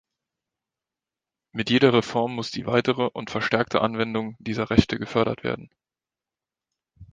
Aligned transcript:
Mit 1.51 1.69
jeder 1.69 1.93
Reform 1.93 2.33
muss 2.33 2.49
die 2.49 2.65
weitere 2.65 3.03
und 3.13 3.29
verstärkte 3.29 3.81
Anwendung 3.81 4.35
dieser 4.39 4.71
Rechte 4.71 4.97
gefördert 4.97 5.43
werden. 5.43 5.69